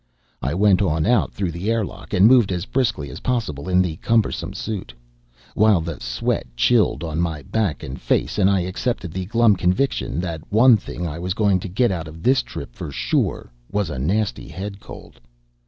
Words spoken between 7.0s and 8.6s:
on my back and face, and